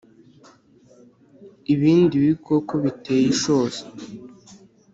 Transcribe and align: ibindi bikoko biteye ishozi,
ibindi 1.73 2.15
bikoko 2.25 2.73
biteye 2.83 3.25
ishozi, 3.33 3.81